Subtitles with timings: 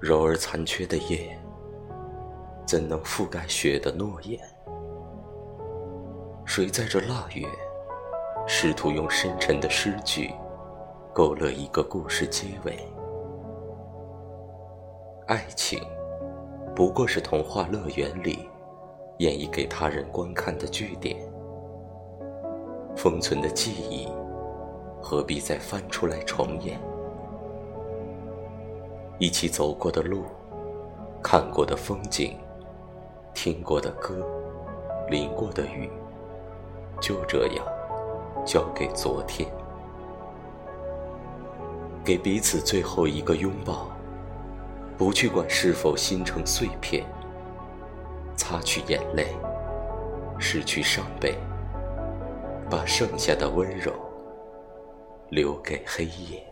[0.00, 1.38] 柔而残缺的叶，
[2.66, 4.40] 怎能覆盖雪的诺言？
[6.46, 7.46] 谁在这腊月，
[8.46, 10.32] 试图用深沉的诗句，
[11.12, 12.78] 勾勒一个故事结尾？
[15.26, 15.78] 爱情，
[16.74, 18.48] 不过是童话乐园里
[19.18, 21.14] 演绎给他人观看的句点。
[22.96, 24.08] 封存的记忆，
[24.98, 26.80] 何必再翻出来重演？
[29.20, 30.24] 一起走过的路，
[31.22, 32.38] 看过的风景，
[33.34, 34.26] 听过的歌，
[35.10, 35.90] 淋过的雨，
[37.02, 37.66] 就这样
[38.46, 39.46] 交给昨天，
[42.02, 43.88] 给彼此最后一个拥抱。
[44.96, 47.04] 不去管是否心成碎片，
[48.36, 49.36] 擦去眼泪，
[50.38, 51.34] 拭去伤悲，
[52.70, 53.92] 把剩下的温柔
[55.28, 56.49] 留给黑夜。